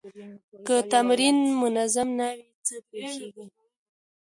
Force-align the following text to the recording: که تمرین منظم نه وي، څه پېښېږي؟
که 0.65 0.75
تمرین 0.91 1.37
منظم 1.61 2.09
نه 2.19 2.27
وي، 2.39 2.47
څه 2.67 2.75
پېښېږي؟ 2.89 3.45